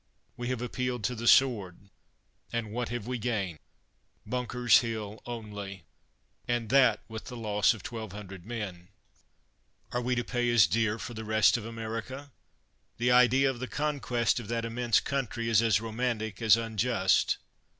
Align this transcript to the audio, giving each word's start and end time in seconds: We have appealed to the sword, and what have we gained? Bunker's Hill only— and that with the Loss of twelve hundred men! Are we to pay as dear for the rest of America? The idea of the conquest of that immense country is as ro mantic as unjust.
We 0.35 0.47
have 0.47 0.63
appealed 0.63 1.03
to 1.03 1.13
the 1.13 1.27
sword, 1.27 1.91
and 2.51 2.71
what 2.71 2.89
have 2.89 3.05
we 3.05 3.19
gained? 3.19 3.59
Bunker's 4.25 4.79
Hill 4.79 5.21
only— 5.27 5.83
and 6.47 6.69
that 6.69 7.01
with 7.07 7.25
the 7.25 7.37
Loss 7.37 7.75
of 7.75 7.83
twelve 7.83 8.11
hundred 8.11 8.43
men! 8.43 8.87
Are 9.91 10.01
we 10.01 10.15
to 10.15 10.23
pay 10.23 10.49
as 10.49 10.65
dear 10.65 10.97
for 10.97 11.13
the 11.13 11.23
rest 11.23 11.55
of 11.55 11.65
America? 11.67 12.31
The 12.97 13.11
idea 13.11 13.47
of 13.47 13.59
the 13.59 13.67
conquest 13.67 14.39
of 14.39 14.47
that 14.47 14.65
immense 14.65 14.99
country 15.01 15.47
is 15.49 15.61
as 15.61 15.79
ro 15.79 15.91
mantic 15.91 16.41
as 16.41 16.57
unjust. 16.57 17.37